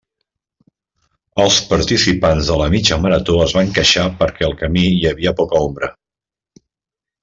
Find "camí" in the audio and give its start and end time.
4.67-4.89